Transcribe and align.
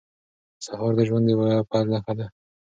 سهار 0.65 0.91
د 0.97 0.99
ژوند 1.07 1.25
د 1.27 1.31
بیا 1.39 1.57
پیل 1.69 1.85
نښه 1.93 2.13
ده. 2.17 2.27